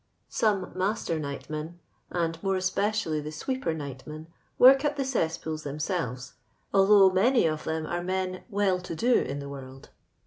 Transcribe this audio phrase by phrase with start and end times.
[0.29, 1.75] Some mnster nightmen,
[2.09, 4.25] and more espociQlly the sweeper nightmen,
[4.57, 6.33] work at the cesspools themselves,
[6.73, 9.89] although many of them arc men" well to do in the world."